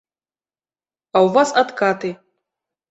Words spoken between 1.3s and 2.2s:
вас адкаты.